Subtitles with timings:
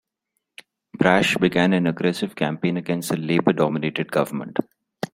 [0.97, 4.57] Brash began an aggressive campaign against the Labour-dominated government.